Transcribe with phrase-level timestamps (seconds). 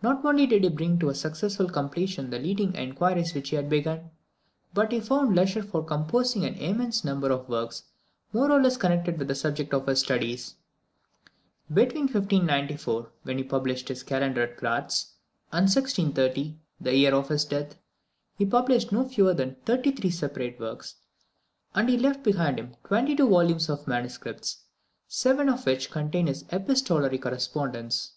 [0.00, 3.68] Not only did he bring to a successful completion the leading inquiries which he had
[3.68, 4.10] begun,
[4.72, 7.82] but he found leisure for composing an immense number of works
[8.32, 10.54] more or less connected with the subject of his studies.
[11.70, 15.12] Between 1594, when he published his Kalendar at Gratz,
[15.52, 17.76] and 1630, the year of his death,
[18.38, 20.94] he published no fewer than thirty three separate works;
[21.74, 24.64] and he left behind him twenty two volumes of manuscripts,
[25.06, 28.12] seven of which contain his epistolary correspondence.